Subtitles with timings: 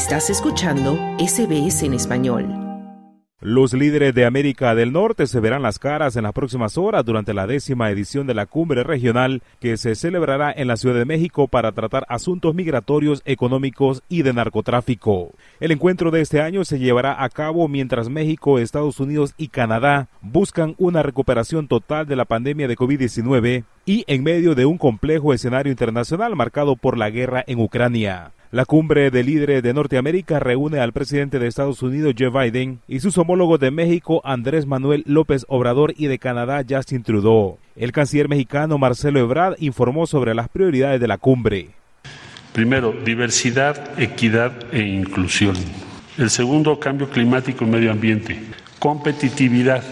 [0.00, 2.46] Estás escuchando SBS en español.
[3.38, 7.34] Los líderes de América del Norte se verán las caras en las próximas horas durante
[7.34, 11.48] la décima edición de la cumbre regional que se celebrará en la Ciudad de México
[11.48, 15.32] para tratar asuntos migratorios, económicos y de narcotráfico.
[15.60, 20.08] El encuentro de este año se llevará a cabo mientras México, Estados Unidos y Canadá
[20.22, 25.34] buscan una recuperación total de la pandemia de COVID-19 y en medio de un complejo
[25.34, 28.32] escenario internacional marcado por la guerra en Ucrania.
[28.52, 32.98] La cumbre de líderes de Norteamérica reúne al presidente de Estados Unidos Joe Biden y
[32.98, 37.58] sus homólogos de México Andrés Manuel López Obrador y de Canadá Justin Trudeau.
[37.76, 41.68] El canciller mexicano Marcelo Ebrard informó sobre las prioridades de la cumbre.
[42.52, 45.54] Primero, diversidad, equidad e inclusión.
[46.18, 48.36] El segundo, cambio climático y medio ambiente.
[48.80, 49.84] Competitividad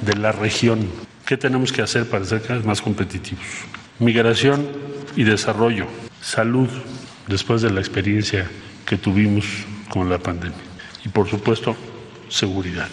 [0.00, 0.88] de la región.
[1.26, 3.44] ¿Qué tenemos que hacer para ser cada vez más competitivos?
[3.98, 4.66] Migración
[5.16, 5.84] y desarrollo.
[6.22, 6.70] Salud,
[7.28, 8.48] después de la experiencia
[8.86, 9.44] que tuvimos
[9.88, 10.58] con la pandemia.
[11.04, 11.76] Y por supuesto,
[12.28, 12.88] seguridad.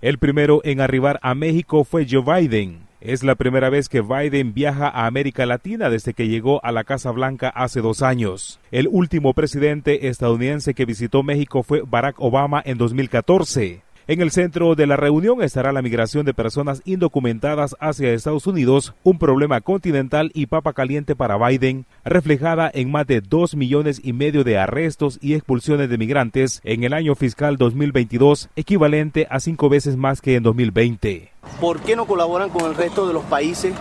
[0.00, 2.88] El primero en arribar a México fue Joe Biden.
[3.00, 6.84] Es la primera vez que Biden viaja a América Latina desde que llegó a la
[6.84, 8.60] Casa Blanca hace dos años.
[8.70, 13.82] El último presidente estadounidense que visitó México fue Barack Obama en 2014.
[14.10, 18.92] En el centro de la reunión estará la migración de personas indocumentadas hacia Estados Unidos,
[19.04, 24.12] un problema continental y papa caliente para Biden, reflejada en más de dos millones y
[24.12, 29.68] medio de arrestos y expulsiones de migrantes en el año fiscal 2022, equivalente a cinco
[29.68, 31.30] veces más que en 2020.
[31.60, 33.74] ¿Por qué no colaboran con el resto de los países?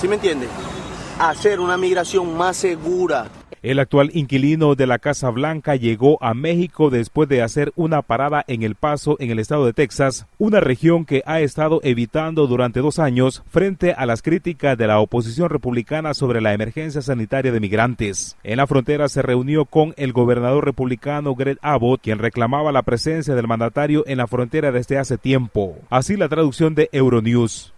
[0.00, 0.48] ¿Sí me entiende?
[1.20, 3.28] Hacer una migración más segura,
[3.62, 8.44] el actual inquilino de la Casa Blanca llegó a México después de hacer una parada
[8.46, 12.80] en El Paso, en el estado de Texas, una región que ha estado evitando durante
[12.80, 17.60] dos años frente a las críticas de la oposición republicana sobre la emergencia sanitaria de
[17.60, 18.36] migrantes.
[18.42, 23.34] En la frontera se reunió con el gobernador republicano Greg Abbott, quien reclamaba la presencia
[23.34, 25.76] del mandatario en la frontera desde hace tiempo.
[25.90, 27.72] Así la traducción de Euronews.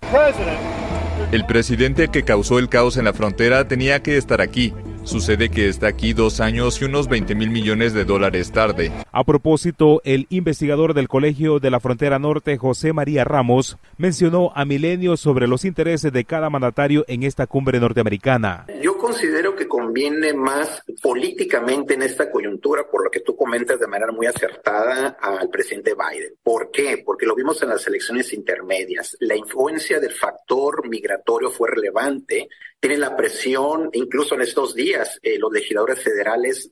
[1.33, 4.73] El presidente que causó el caos en la frontera tenía que estar aquí.
[5.05, 8.93] Sucede que está aquí dos años y unos 20 mil millones de dólares tarde.
[9.13, 14.65] A propósito, el investigador del Colegio de la Frontera Norte, José María Ramos, mencionó a
[14.65, 18.67] Milenio sobre los intereses de cada mandatario en esta cumbre norteamericana.
[18.81, 23.89] Yo considero que conviene más políticamente en esta coyuntura, por lo que tú comentas de
[23.89, 26.35] manera muy acertada al presidente Biden.
[26.41, 27.03] ¿Por qué?
[27.05, 29.17] Porque lo vimos en las elecciones intermedias.
[29.19, 32.49] La influencia del factor migratorio fue relevante.
[32.79, 36.71] Tiene la presión, incluso en estos días, eh, los legisladores federales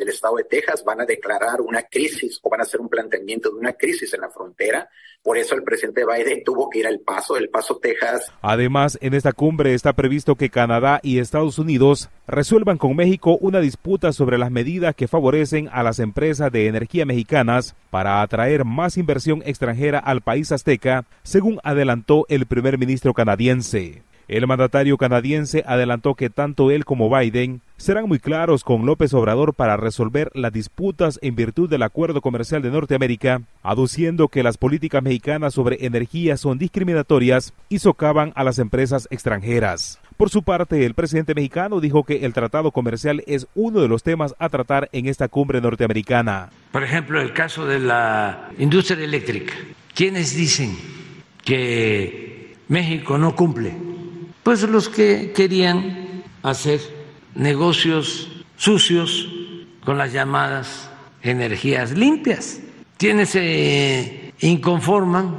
[0.00, 3.50] del estado de Texas van a declarar una crisis o van a hacer un planteamiento
[3.50, 4.88] de una crisis en la frontera.
[5.22, 8.32] Por eso el presidente Biden tuvo que ir al Paso, el Paso, Texas.
[8.40, 13.60] Además, en esta cumbre está previsto que Canadá y Estados Unidos resuelvan con México una
[13.60, 18.96] disputa sobre las medidas que favorecen a las empresas de energía mexicanas para atraer más
[18.96, 24.02] inversión extranjera al país azteca, según adelantó el primer ministro canadiense.
[24.30, 29.54] El mandatario canadiense adelantó que tanto él como Biden serán muy claros con López Obrador
[29.54, 35.02] para resolver las disputas en virtud del acuerdo comercial de Norteamérica, aduciendo que las políticas
[35.02, 39.98] mexicanas sobre energía son discriminatorias y socavan a las empresas extranjeras.
[40.16, 44.04] Por su parte, el presidente mexicano dijo que el tratado comercial es uno de los
[44.04, 46.50] temas a tratar en esta cumbre norteamericana.
[46.70, 49.54] Por ejemplo, el caso de la industria eléctrica.
[49.92, 50.78] ¿Quiénes dicen
[51.44, 53.89] que México no cumple
[54.50, 56.80] pues los que querían hacer
[57.36, 59.28] negocios sucios
[59.84, 60.90] con las llamadas
[61.22, 62.58] energías limpias.
[62.98, 65.36] Quienes se inconforman,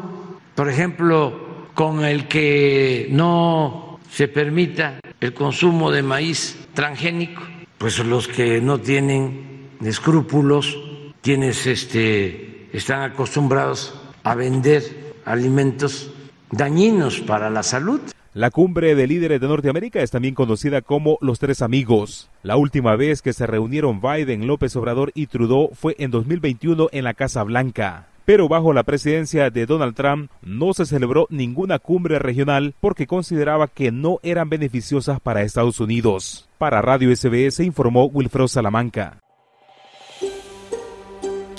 [0.56, 7.44] por ejemplo, con el que no se permita el consumo de maíz transgénico,
[7.78, 10.80] pues los que no tienen escrúpulos,
[11.22, 13.94] quienes este, están acostumbrados
[14.24, 16.12] a vender alimentos
[16.50, 18.00] dañinos para la salud.
[18.34, 22.30] La cumbre de líderes de Norteamérica es también conocida como los Tres Amigos.
[22.44, 27.04] La última vez que se reunieron Biden, López Obrador y Trudeau fue en 2021 en
[27.04, 28.08] la Casa Blanca.
[28.24, 33.68] Pero bajo la presidencia de Donald Trump no se celebró ninguna cumbre regional porque consideraba
[33.68, 36.48] que no eran beneficiosas para Estados Unidos.
[36.58, 39.18] Para Radio SBS informó Wilfredo Salamanca.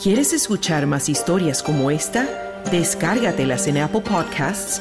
[0.03, 2.27] ¿Quieres escuchar más historias como esta?
[2.71, 4.81] Descárgatelas en Apple Podcasts